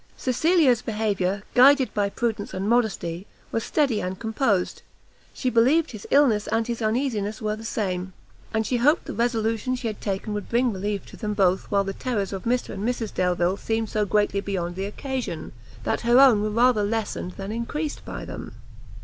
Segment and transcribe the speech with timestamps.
[0.17, 4.81] Cecilia's behaviour, guided by prudence and modesty, was steady and composed;
[5.31, 8.13] she believed his illness and his uneasiness were the same,
[8.51, 11.83] and she hoped the resolution she had taken would bring relief to them both while
[11.83, 15.51] the terrors of Mr and Mrs Delvile seemed so greatly beyond the occasion,
[15.83, 18.53] that her own were rather lessened than increased by them.